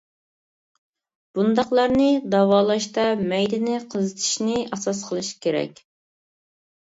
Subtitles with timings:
[1.39, 3.03] بۇنداقلارنى داۋالاشتا
[3.33, 5.85] مەيدىنى قىزىتىشنى ئاساس قىلىش كېرەك.